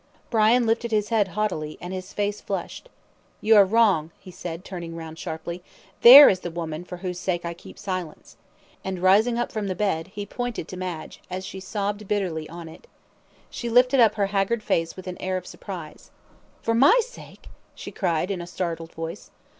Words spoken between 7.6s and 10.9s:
silence;" and, rising up from the bed, he pointed to